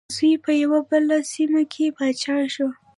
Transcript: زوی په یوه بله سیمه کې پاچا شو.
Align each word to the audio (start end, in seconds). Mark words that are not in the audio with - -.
زوی 0.15 0.33
په 0.43 0.51
یوه 0.63 0.79
بله 0.89 1.17
سیمه 1.31 1.61
کې 1.73 1.85
پاچا 1.97 2.35
شو. 2.53 2.67